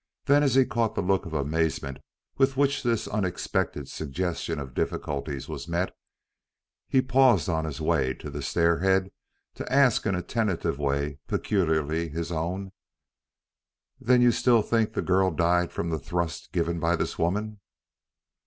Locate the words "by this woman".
16.79-17.59